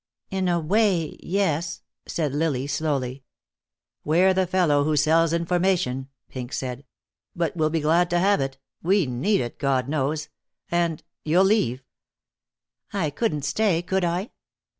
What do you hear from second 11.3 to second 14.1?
leave?" "I couldn't stay, could